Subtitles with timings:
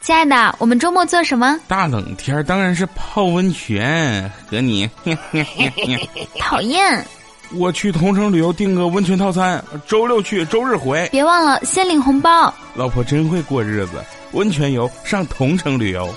[0.00, 1.60] 亲爱的，我们周末做什么？
[1.68, 4.88] 大冷天当然是泡温泉，和你。
[6.40, 7.04] 讨厌。
[7.52, 11.06] 我去同城旅游订个温泉套餐，周六去，周日回。
[11.12, 12.52] 别忘了先领红包。
[12.74, 14.02] 老婆真会过日子，
[14.32, 16.08] 温泉游上同城旅游。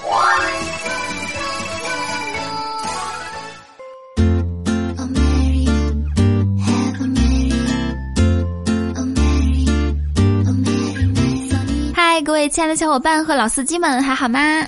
[12.24, 14.66] 各位亲爱的小伙伴和老司机们，还好吗？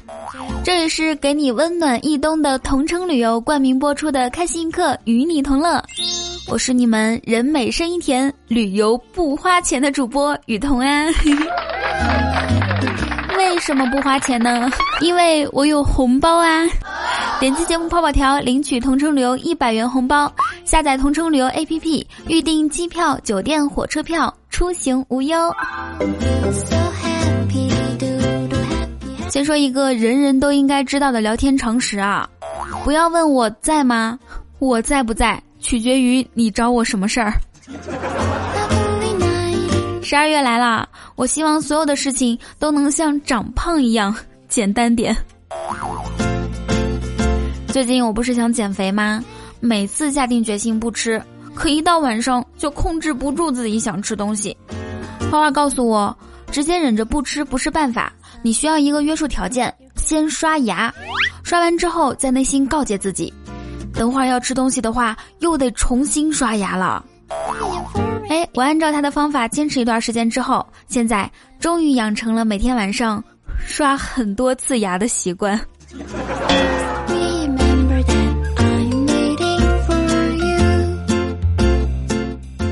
[0.64, 5.82] 这里是给你温暖一冬的同城旅游冠名播出的开心一刻，与你同乐。
[6.48, 11.06] 我是你们人美声音甜、旅游不花钱的主播雨桐啊。
[13.38, 14.70] 为什么不花钱呢？
[15.00, 16.68] 因为我有红包啊！
[17.40, 20.30] 点击节目泡泡条领取同城旅游一百元红包，
[20.66, 25.38] 下载同城旅游 APP 预订机票、酒店、火车票，出行无忧。
[29.30, 32.30] 先说一个人人都应该知道的聊天常识啊，
[32.84, 34.18] 不要问我在吗？
[34.60, 35.42] 我在不在？
[35.60, 37.34] 取决于你找我什么事儿。
[40.02, 44.16] 十二月来了，我希望所有的事情都能像长胖一样
[44.48, 45.16] 简单点。
[47.68, 49.24] 最近我不是想减肥吗？
[49.60, 51.22] 每次下定决心不吃，
[51.56, 54.56] 可一到晚上就控制不住自己想吃东西。
[55.32, 56.16] 花花告诉我，
[56.56, 60.90] 直接忍着不吃不是办法，你需要一个约束条件：先刷牙，
[61.44, 63.34] 刷完之后在内心告诫自己。
[63.94, 67.06] 等会儿要吃东西的话，又得重新刷牙了。
[68.30, 73.22] 哎，我按照他的方法坚持一段时间之后，现在终于养成了每天晚上
[73.60, 75.60] 刷很多次牙的习惯。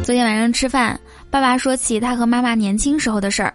[0.04, 0.98] 昨天晚上吃饭，
[1.30, 3.54] 爸爸说起他和妈妈年轻时候的事儿。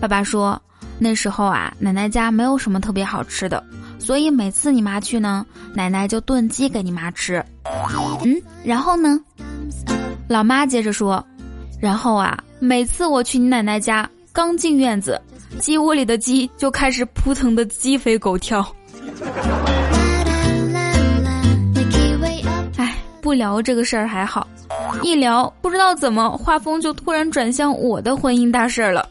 [0.00, 0.60] 爸爸说，
[0.98, 3.62] 那时候啊，奶奶家没有什么特别好吃的。
[3.98, 7.44] 所以每次你妈去呢，奶奶就炖鸡给你妈吃。
[8.24, 9.20] 嗯，然后呢？
[10.28, 11.24] 老妈接着说，
[11.80, 15.20] 然后啊，每次我去你奶奶家，刚进院子，
[15.58, 18.66] 鸡窝里的鸡就开始扑腾的鸡飞狗跳。
[23.28, 24.48] 不聊这个事儿还好，
[25.02, 29.06] 一聊不知道怎么画风就突然转向我的婚姻大事儿了。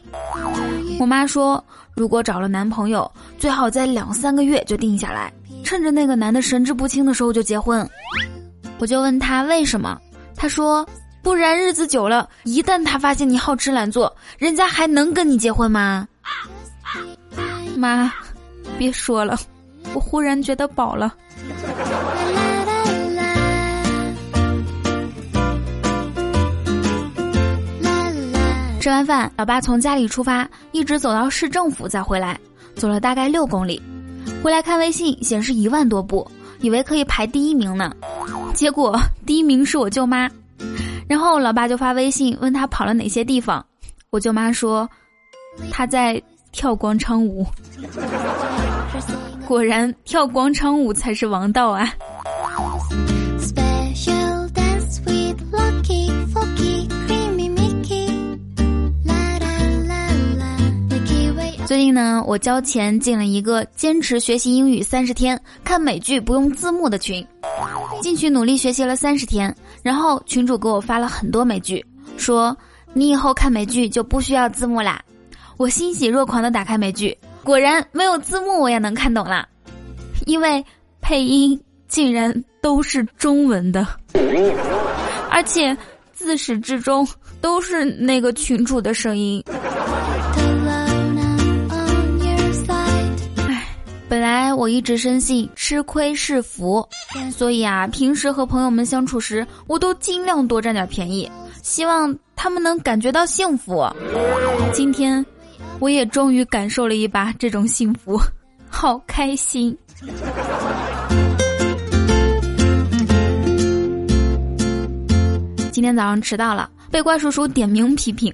[1.00, 1.64] 我妈说。
[1.96, 5.32] 如果找了男朋友，最好在两三个月就定下来，
[5.64, 7.88] 趁着那个男的神志不清的时候就结婚。
[8.80, 10.00] 我就问他为什么，
[10.36, 10.88] 他说
[11.22, 16.08] 不然日子久了，一旦他发现你好吃懒做，人家还能跟你结婚吗？
[17.76, 18.12] 妈，
[18.80, 19.40] 别说了，
[19.94, 21.14] 我忽然觉得饱了。
[28.88, 32.40] 吃完饭，老爸从家里出发，一直走到市政府再回来，
[32.74, 33.82] 走了大概六公里。
[34.42, 36.26] 回来看微信，显示一万多步，
[36.62, 37.94] 以为可以排第一名呢。
[38.54, 40.30] 结果第一名是我舅妈。
[41.06, 43.66] 然后老爸就发微信问他跑了哪些地方，
[44.10, 44.90] 我舅妈说
[45.70, 46.24] 他在
[46.54, 47.46] 跳广场舞。
[49.46, 51.90] 果然跳广场舞才是王道啊！
[61.68, 67.28] 最近呢，我交钱进了一个坚持学习英语三十天、看美剧不用字幕的群。
[68.02, 71.86] 进去努力学习了三十天，然后群主给我发了很多美剧，
[72.16, 72.56] 说
[72.94, 75.04] 你以后看美剧就不需要字幕啦。
[75.58, 79.46] 我欣喜若狂的打开美剧，果然没有字幕我也能看懂啦，
[80.26, 80.64] 因为
[81.02, 83.86] 配音竟然都是中文的，
[85.30, 85.76] 而且
[86.14, 87.06] 自始至终
[87.42, 89.44] 都是那个群主的声音。
[94.58, 96.84] 我一直深信吃亏是福，
[97.32, 101.32] 所以啊，平时和朋友们相处时，我都尽量多占点便宜，
[101.62, 103.88] 希望他们能感觉到幸福。
[104.74, 105.24] 今天，
[105.80, 108.20] 我也终于感受了一把这种幸福，
[108.68, 109.78] 好开心。
[115.72, 118.34] 今天早上迟到了，被怪叔叔点名批评，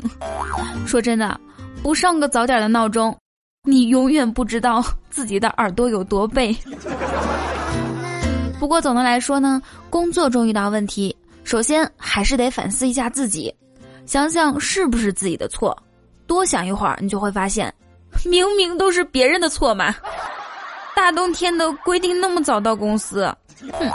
[0.88, 1.38] 说真的，
[1.82, 3.14] 不上个早点的闹钟。
[3.66, 6.54] 你永远不知道 自己的耳朵有多背。
[8.60, 11.16] 不过总的来说呢，工作中遇到问题，
[11.46, 13.54] 首先还是得反思一下自己，
[14.06, 15.78] 想想是不是自己的错。
[16.28, 17.74] 多想一会儿，你就会发现，
[18.30, 19.96] 明明都是别人的错嘛。
[20.94, 23.34] 大冬天的规定那么早到公司，
[23.72, 23.90] 哼。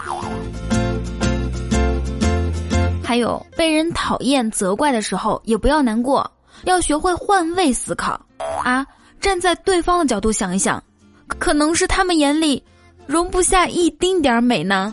[3.04, 6.30] 还有被人讨厌责怪的时候，也不要难过，
[6.64, 8.18] 要学会换位思考
[8.64, 8.86] 啊。
[9.20, 10.82] 站在对方的角度想一想，
[11.38, 12.62] 可能是他们眼里
[13.06, 14.92] 容不下一丁点儿美呢。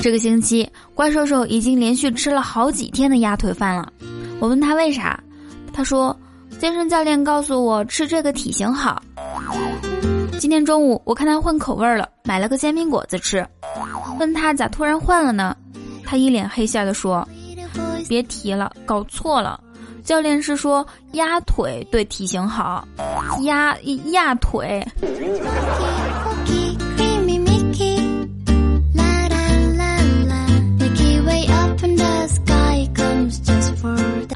[0.00, 3.92] 这个星期，怪兽兽已经连续吃了好几天的鸭腿饭了。
[4.40, 5.22] 我问他为啥，
[5.70, 6.18] 他说
[6.58, 9.02] 健身教练告诉我吃这个体型好。
[10.38, 13.46] 今天中午我看他换口味了，买了个煎饼果子吃。
[14.18, 15.56] 问他咋突然换了呢？
[16.04, 17.26] 他一脸黑线的说
[18.08, 19.60] ：“别提了，搞错了。
[20.04, 22.86] 教练是说压腿对体型好，
[23.42, 23.76] 压
[24.12, 24.82] 压腿。”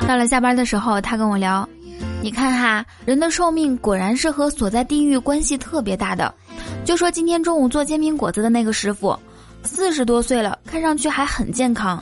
[0.07, 1.67] 到了下班的时候，他跟我聊
[2.23, 6.33] ：“你看哈，人的寿命果然是和所在地域关系特别大的。
[6.85, 9.19] 就说今天中午做煎饼果子的那个师傅，
[9.65, 12.01] 四十多岁了，看上去还很健康。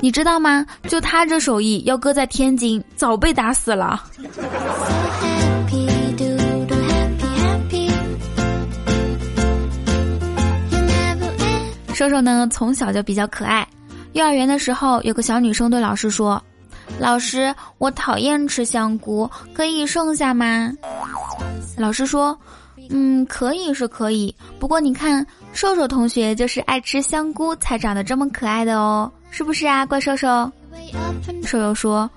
[0.00, 0.66] 你知道吗？
[0.88, 4.02] 就他这手艺，要搁在天津，早被打死了。”
[11.94, 13.64] 瘦瘦呢，从小就比较可爱。
[14.14, 16.42] 幼儿园的时候，有个小女生对老师说。
[16.98, 20.70] 老师，我讨厌吃香菇，可以剩下吗？
[21.76, 22.38] 老师说，
[22.90, 30.50] 嗯，可以是可以，不过你看，瘦瘦同学就是爱吃香菇才长得这么可爱的哦，是不是啊，怪瘦瘦？
[31.44, 32.10] 瘦瘦说，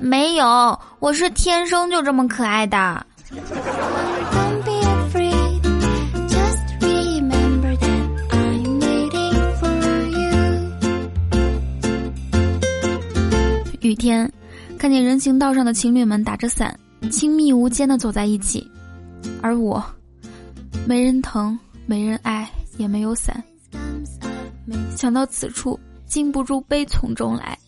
[0.00, 3.04] 没有，我是天生就这么可爱的。
[13.80, 14.30] 雨天，
[14.78, 16.78] 看见人行道上的情侣们打着伞，
[17.10, 18.70] 亲密无间的走在一起，
[19.40, 19.82] 而我，
[20.86, 22.46] 没人疼，没人爱，
[22.76, 23.42] 也没有伞。
[24.94, 27.58] 想到此处，禁不住悲从中来，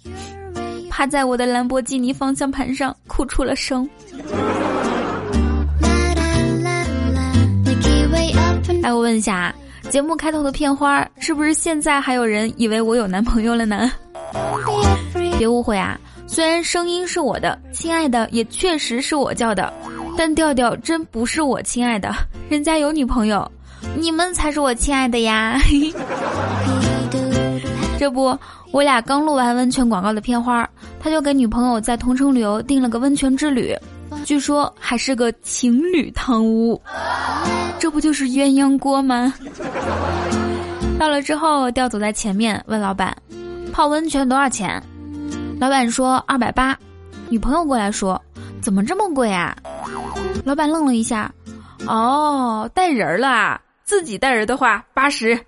[0.91, 3.88] 趴在我的兰博基尼方向盘上哭出了声。
[8.82, 9.55] 哎，我问一下，
[9.88, 13.91] 节目开头的片花是不是现在还有人以为我有男朋友了呢？
[15.42, 15.98] 别误会啊。
[16.28, 19.72] 虽然声音是我的，亲爱的也确实是我叫的，
[20.16, 22.14] 但调调真不是我亲爱的，
[22.48, 23.50] 人家有女朋友，
[23.98, 25.58] 你们才是我亲爱的呀！
[27.98, 28.38] 这不，
[28.70, 30.68] 我俩刚录完温泉广告的片花，
[31.00, 33.76] 他就给女朋友在同城旅游订了个温泉之旅，
[34.24, 36.80] 据说还是个情侣汤屋，
[37.80, 39.34] 这不就是鸳鸯锅吗？
[41.00, 43.14] 到了之后，调走在前面问老板，
[43.72, 44.80] 泡温泉多少钱？
[45.62, 46.76] 老板说二百八，
[47.29, 48.20] 女朋友过来说，
[48.61, 49.56] 怎么这么贵啊？
[50.44, 51.32] 老板愣了一下，
[51.87, 55.38] 哦，带人了，自己带人的话八十。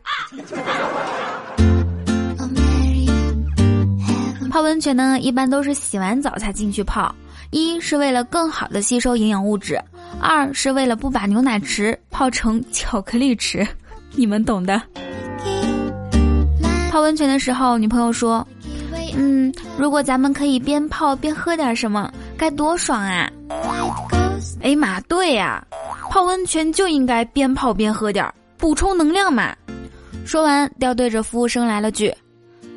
[4.53, 7.13] 泡温泉呢，一般都是洗完澡才进去泡，
[7.51, 9.83] 一是为了更好的吸收营养物质，
[10.21, 13.67] 二是为了不把牛奶池泡成巧克力池，
[14.13, 14.81] 你们懂的。
[16.93, 18.47] 泡温泉的时候，女朋友说。
[19.17, 23.31] 嗯，如果咱们可以边泡边喝点什么，该多爽啊！
[24.63, 25.65] 哎妈，对呀，
[26.11, 29.55] 泡温泉就应该边泡边喝点儿，补充能量嘛。
[30.25, 32.13] 说完，调对着服务生来了句：“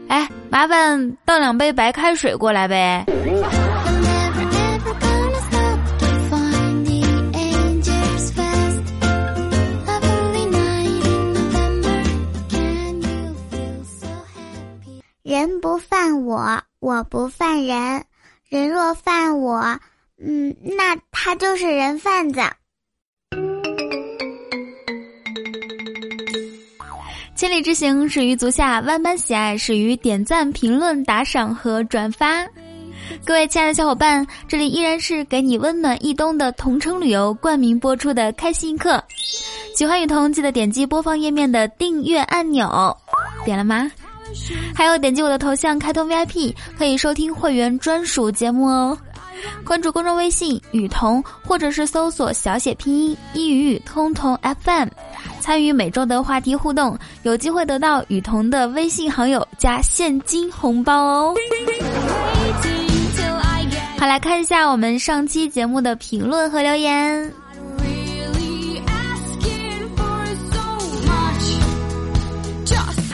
[0.10, 3.06] 哎，麻烦倒两杯白开水过来呗。”
[15.28, 18.02] 人不犯我，我不犯人。
[18.48, 19.78] 人若犯我，
[20.26, 22.40] 嗯，那他就是人贩子。
[27.36, 32.48] 千里之行，始于足下；万般喜爱，始于点赞、评论、打赏和转发。
[33.26, 39.04] 各位亲爱的小伙伴，这里依然是给你温暖一冬的同城旅游冠名播出的开心一刻。
[39.76, 42.98] 喜欢雨桐，记得点击播放页面的订阅按钮，
[43.44, 43.92] 点了吗？
[44.74, 48.98] 还有点击我的头像开通 VIP，可以收听会员专属节目哦。
[49.64, 54.88] 关注公众微信雨桐，或者是搜索小写拼音一语语通通 FM，
[55.40, 61.36] 参与每周的话题互动，有机会得到雨桐的微信好友加现金红包哦。
[64.00, 67.32] 好，来看一下我们上期节目的评论和留言。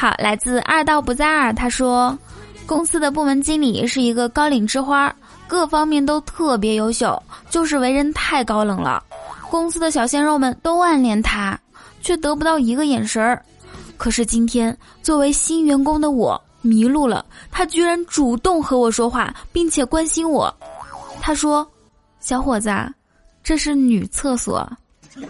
[0.03, 2.19] 好，来自二道不在二，他说，
[2.65, 5.15] 公司的部门经理是一个高岭之花，
[5.47, 9.01] 各方面都特别优秀，就是为人太高冷了。
[9.49, 11.57] 公司的小鲜肉们都暗恋他，
[12.01, 13.41] 却得不到一个眼神儿。
[13.95, 20.53] 可是今天作为新员工的我迷路了，他居然主动和我说话，并且关心我。
[21.21, 21.65] 他说
[22.19, 22.69] ：“小伙子，
[23.41, 24.69] 这是女厕所。”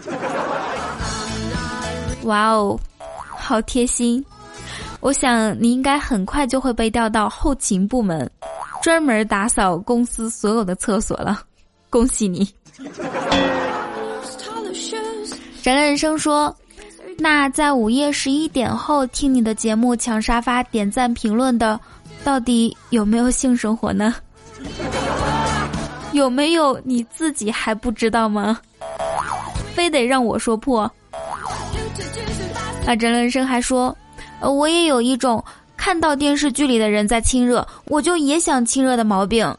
[2.26, 2.76] 哇哦，
[3.38, 4.24] 好贴心！
[5.04, 8.26] 我想你应该很快就会被调到后勤部门，
[8.82, 11.42] 专门打扫公司所有的厕所了。
[11.90, 12.48] 恭喜你！
[15.62, 16.56] 宅人生说
[17.20, 21.78] ：“那在午夜十一点后听你的节目抢沙发点赞评论的，
[22.24, 24.14] 到底有没有性生活呢？
[26.12, 28.58] 有没有你自己还不知道吗？
[29.74, 30.90] 非得让我说破？”
[32.88, 33.94] 啊，宅人生还说。
[34.50, 35.42] 我也有一种
[35.76, 39.56] 看到电视剧里的人在亲热，我就也想亲热的毛病。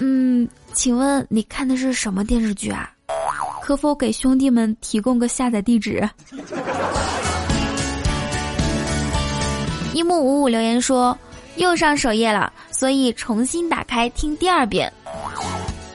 [0.00, 2.90] 嗯，请问你看的是什么电视剧啊？
[3.62, 6.08] 可否给兄弟们提供个下载地址？
[9.92, 11.16] 一木五五留言说
[11.56, 14.92] 又上首页了，所以重新打开听第二遍。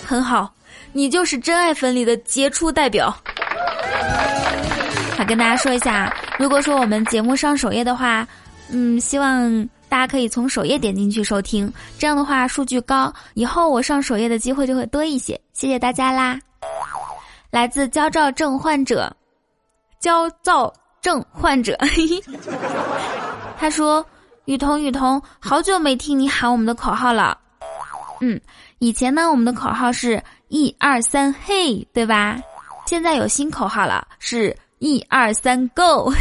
[0.06, 0.54] 很好，
[0.92, 3.10] 你就是真爱粉里的杰出代表。
[5.18, 6.14] 好，跟大家说一下。
[6.44, 8.28] 如果说我们节目上首页的话，
[8.70, 15.40] 嗯，希望大家可以从首页点进去收听，这样的话数据高，以后我上首页的机会就会多一些。
[15.54, 16.38] 谢谢大家啦！
[17.50, 19.10] 来自焦躁症患者，
[20.02, 20.70] 焦躁
[21.02, 21.78] 症患者，
[23.58, 24.06] 他说
[24.44, 27.38] ：“雨桐，雨桐，好久没听你喊我们的口号了。
[28.20, 28.38] 嗯，
[28.80, 32.38] 以前呢，我们的口号是一二三嘿，对吧？
[32.86, 36.12] 现在有新口号了，是。”一二三，Go！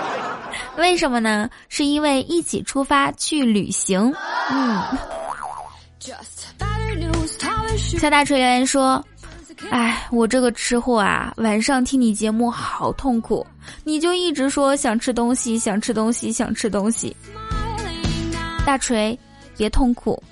[0.76, 1.48] 为什么呢？
[1.70, 4.14] 是因为一起出发去旅行。
[4.50, 4.82] 嗯。
[7.98, 9.02] 肖大锤留言说
[9.72, 13.46] ：“哎，我这个吃货啊，晚上听你节目好痛苦，
[13.84, 17.16] 你就一直说想吃东西，想吃东西，想吃东西。
[18.66, 19.18] 大锤，
[19.56, 20.22] 别痛苦，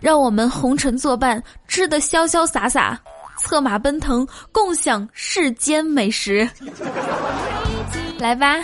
[0.00, 2.98] 让我们红尘作伴，吃得潇潇洒洒。”
[3.42, 6.48] 策马奔腾，共享世间美食。
[8.18, 8.56] 来吧，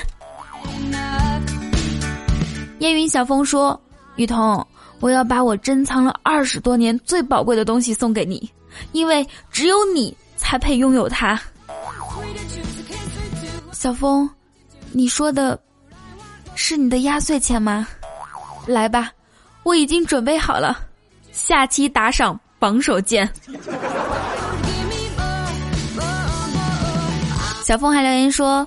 [2.78, 3.78] 烟云小风说
[4.16, 4.66] ：“雨桐，
[5.00, 8.48] 我要把我珍藏了二十多年最宝贵的东西送给你，
[8.92, 11.38] 因为只有你才配拥有它。”
[13.72, 14.28] 小风，
[14.92, 15.58] 你说的
[16.54, 17.86] 是你的压岁钱吗？
[18.66, 19.10] 来吧，
[19.64, 20.78] 我已经准备好了，
[21.32, 23.28] 下期打赏榜首见。
[27.68, 28.66] 小峰还留言说：“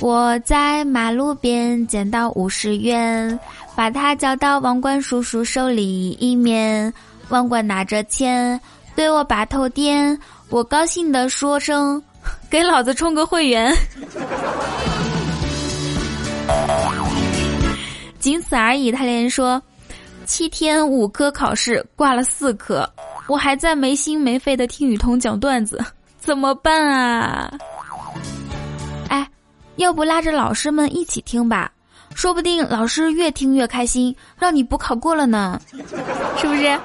[0.00, 3.40] 我在马路边捡到五十元，
[3.74, 6.92] 把它交到王冠叔叔手里，一面
[7.30, 8.60] 王冠拿着钱
[8.94, 10.20] 对我把头点，
[10.50, 12.02] 我高兴的说声：
[12.50, 13.74] 给老子充个会员。
[18.18, 19.62] 仅此而已。”他留言说
[20.28, 22.86] ：“七天五科考试挂了四科，
[23.26, 25.82] 我还在没心没肺的听雨桐讲段子，
[26.20, 27.50] 怎么办啊？”
[29.78, 31.70] 要不拉着老师们一起听吧，
[32.12, 35.60] 说不定老师越听越开心，让你补考过了呢，
[36.36, 36.76] 是不是？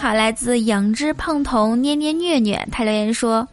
[0.00, 3.46] 好，来自养只胖童捏捏虐虐，他留言说：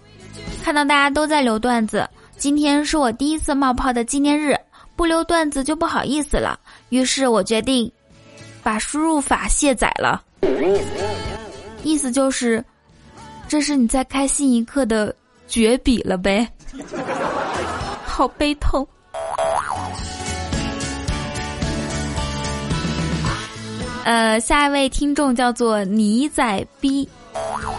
[0.64, 4.58] 看到大家都在留段子，今天是我第一次冒泡的纪念日，
[4.96, 7.92] 不留段子就不好意思了，于是我决定
[8.64, 10.24] 把输入法卸载了，
[11.84, 12.64] 意思就是，
[13.46, 15.14] 这是你在开心一刻的。
[15.54, 16.50] 绝笔了呗，
[18.08, 18.88] 好悲痛。
[24.04, 27.08] 呃，下一位听众叫做泥仔逼，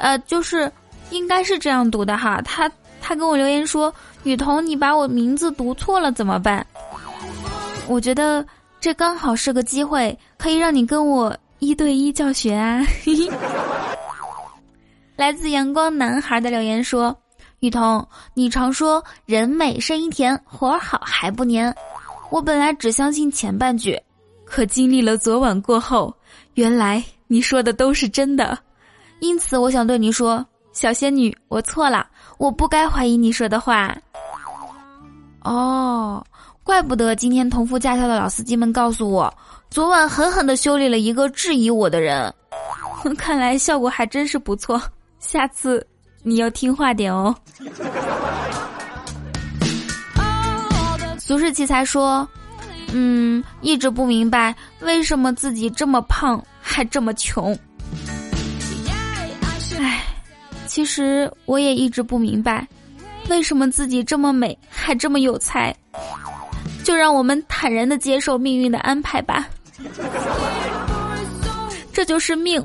[0.01, 0.71] 呃，就是
[1.11, 2.41] 应该是这样读的哈。
[2.45, 2.71] 他
[3.03, 6.65] 他跟我留言说：“雨桐，你把我名字读错了怎么办？”
[7.91, 8.47] 我觉得
[8.81, 12.87] 这刚好是个机会，可以让你跟我一对一教学啊。
[15.17, 17.13] 来自阳光男孩的留言说。
[17.65, 21.75] 雨桐，你常说人美声音甜，活儿好还不粘。
[22.29, 23.99] 我本来只相信前半句，
[24.45, 26.15] 可经历了昨晚过后，
[26.55, 28.59] 原来你说的都是真的。
[29.21, 32.07] 因此，我想对你说，小仙女，我错了，
[32.37, 33.97] 我不该怀疑你说的话。
[35.43, 36.23] 哦，
[36.63, 39.33] 怪不得今天同福驾校的老司机们告诉我，
[39.71, 42.31] 昨晚狠狠的修理了一个质疑我的人。
[43.17, 44.79] 看来效果还真是不错，
[45.19, 45.87] 下次。
[46.27, 47.37] 你要听话点哦。
[51.19, 52.27] 俗世奇才说
[52.93, 57.57] ：“嗯，一直不明白为什么自己这么胖还这么穷。”
[59.79, 60.03] 唉，
[60.67, 62.67] 其实我也一直不明白，
[63.29, 65.75] 为什么自己这么美，还这么有才？
[66.83, 69.47] 就让我们坦然的接受命运的安排吧，
[71.93, 72.65] 这就是命。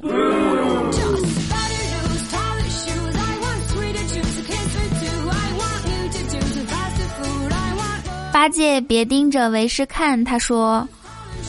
[8.39, 10.88] 八戒别盯着为师看，他说：“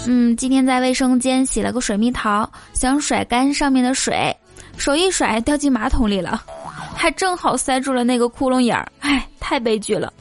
[0.09, 4.37] 嗯，今天在卫生间洗了个水蜜桃，想甩干上面的水，
[4.77, 6.43] 手一甩掉进马桶里了，
[6.97, 10.13] 还正好塞住了那个窟窿眼儿，唉，太悲剧了。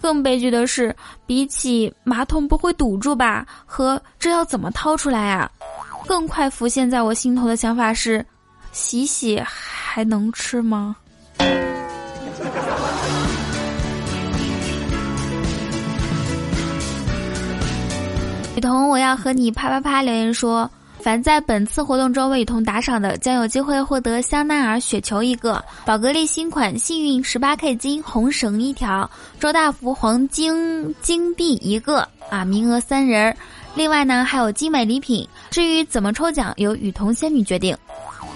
[0.00, 0.92] 更悲剧的是，
[1.24, 5.48] 比起马桶不会堵住吧，和这要怎么掏出来啊？
[6.08, 8.26] 更快浮现在我心头的想法是：
[8.72, 10.96] 洗洗还能吃吗？”
[18.58, 32.00] 雨桐，我要和你啪啪啪留言说，凡在本次活动中为雨桐打赏的，将有机会获得香奈儿雪球一个，宝格丽新款幸运十八 K 金红绳一条，周大福黄金金币一个
[32.30, 33.32] 啊，名额三人。
[33.76, 35.24] 另外呢，还有精美礼品。
[35.50, 37.76] 至于怎么抽奖，由雨桐仙女决定。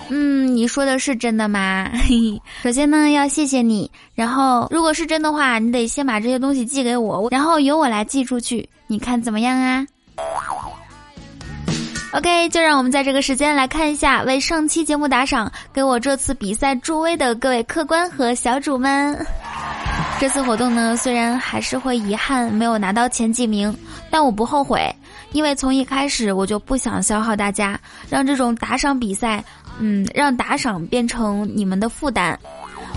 [0.08, 1.90] 嗯，你说的是真的吗？
[2.62, 3.90] 首先呢，要谢谢你。
[4.14, 8.68] 然后，如果是真的话，你得先把这些东西寄给我，然后由我来寄出去。
[8.86, 9.84] 你看怎么样啊
[12.12, 19.18] ？OK，就让我们在这个时间来看一下为上期节目打赏、给我这次比赛助威的各位客官和小主们。
[20.20, 23.74] 这次活动呢，虽然还是会遗憾没有拿到前几名，
[24.10, 24.94] 但我不后悔，
[25.32, 29.42] 因为从一开始我就不想消耗大家，让这种打赏比赛，
[29.78, 32.38] 嗯，让打赏变成你们的负担。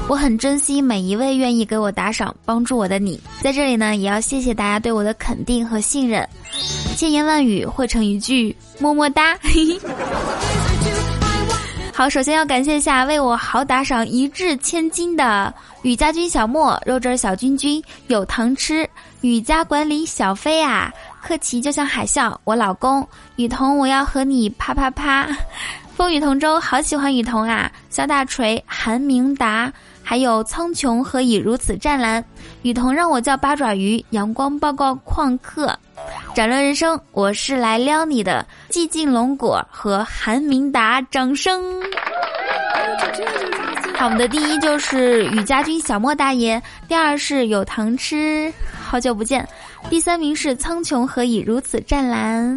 [0.07, 6.27] 我很珍惜每一位愿意给我打赏、帮助我的你，在这里呢，也要谢谢大家对我的肯定和信任。
[6.95, 9.37] 千言万语汇成一句么么哒。
[11.93, 18.89] 好，首先要感谢一下为我好打赏一掷千金的雨家军小莫、肉汁小君君、有糖吃、
[19.21, 25.27] 雨家管理小飞啊、客气就像海啸、我老公雨桐，我要和你啪啪啪。
[25.96, 27.72] 风雨同舟，好喜欢雨桐啊！
[27.89, 29.72] 肖大锤、韩明达。
[30.07, 32.24] 还有苍穹何以如此湛蓝？
[32.61, 34.03] 雨桐让我叫八爪鱼。
[34.11, 35.77] 阳光报告旷课，
[36.35, 38.46] 斩乱人生，我是来撩你的。
[38.70, 41.81] 寂静龙果和韩明达，掌声。
[43.96, 49.48] 好，我们的第一就是雨家军小莫大爷，第二是有糖吃，好久不见，
[49.89, 52.55] 第三名是苍穹何以如此湛蓝。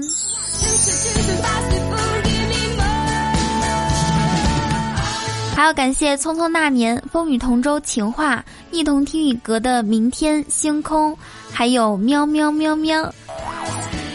[5.58, 11.18] 还要感谢匆匆那年、风雨同舟、情话、一同听雨阁的明天星空，
[11.50, 13.12] 还有喵喵喵喵。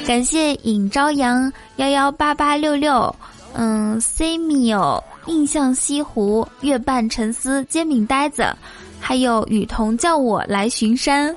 [0.08, 3.14] 感谢尹朝阳幺幺八八六六，
[3.56, 8.48] 嗯，Simio 印象西湖月半沉思煎饼呆子，
[9.02, 11.36] 还有雨桐叫我来巡山。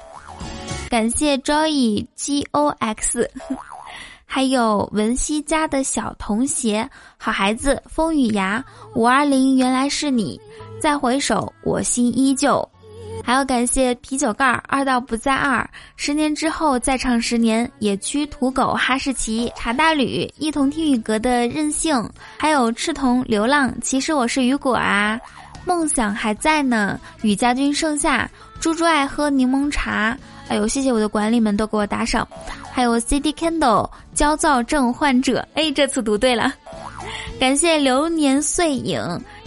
[0.89, 3.29] 感谢 Joy G O X。
[4.25, 8.63] 还有文熙家的小童鞋，好孩子，风雨牙
[8.95, 10.41] 五二零，原来是你。
[10.81, 12.69] 再回首，我心依旧。
[13.25, 17.69] 还要感谢啤酒盖儿二道不在二，十年之后再唱十年。
[17.79, 23.73] 野区土狗哈士奇茶大吕一同听雨阁的任性，还有赤瞳流浪。
[23.81, 25.19] 其实我是雨果啊，
[25.65, 27.01] 梦想还在呢。
[27.23, 30.17] 雨家军盛夏，猪猪爱喝柠檬茶。
[30.49, 32.27] 哎呦，谢谢我的管理们都给我打赏。
[32.77, 36.53] 还有 CD Candle 焦躁症患者，哎，这次读对了，
[37.41, 39.01] 感谢流年碎影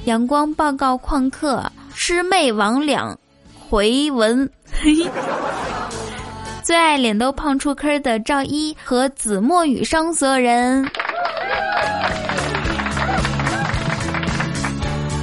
[0.05, 1.63] 阳光报告旷课
[1.93, 3.15] 师妹魍魉
[3.69, 4.49] 回文，
[6.65, 10.89] 最爱脸都胖出坑的赵一和子墨雨生所有人，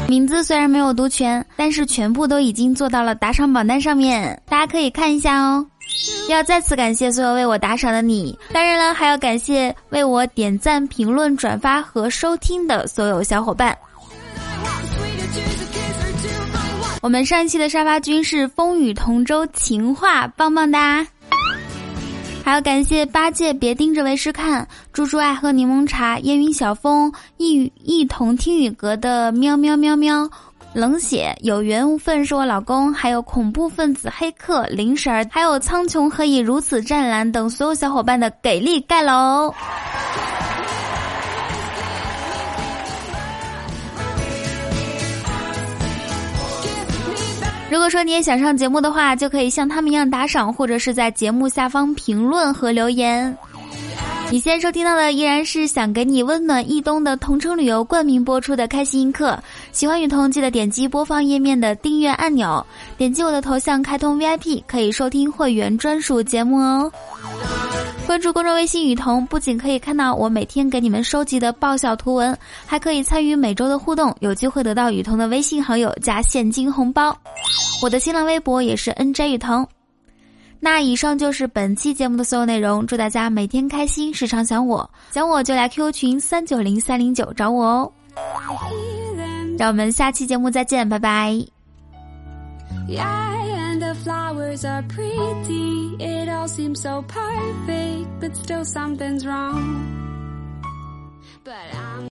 [0.07, 5.67] 名字虽然没有读全，但是全部都已经做到了打赏榜单上面，大家可以看一下哦。
[6.29, 13.77] 要再次感谢所有为我打赏的你，当然了，还要感谢为我点赞、评论、转发和收听的所有小伙伴。
[17.03, 21.07] 我们上一期的沙发君是风雨同舟情话，棒棒哒！
[22.45, 30.29] 还要感谢八戒别盯着为师看，猪猪爱喝柠檬茶，烟云小风一一同听雨阁的喵喵喵喵。
[30.77, 39.51] 冷血有缘无分是我老公，还有恐怖分子黑客灵神，还有苍穹何以如此湛蓝等所有小伙伴的给力盖楼。
[47.71, 53.35] 如果说你也想上节目的话，就可以像他们一样打赏，或者是在节目下方评论和留言。
[54.29, 59.39] 你现在收听到的依然是想给你温暖一冬的同城旅游冠名播出的开心一刻。
[59.77, 62.65] 喜欢雨桐记得点击播放页面的订阅按钮，
[62.97, 66.91] 点击我的头像开通 VIP，可以收听会员专属节目哦。
[68.07, 72.35] 关注公众微信雨桐，不仅可以看到我每天给你们收集的爆笑图文，
[72.65, 77.15] 还可以参与每周的互动，有机会得到雨桐的微信好友加现金红包。
[77.83, 79.69] 我的新浪微博也是 NJ 雨桐。
[80.59, 87.93] 那以上就是本期节目的所有内容，祝大家每天开心，时常想我，想我就来 QQ 群三九零三零九找我哦。
[89.59, 91.33] 让我们下期节目再见，拜拜。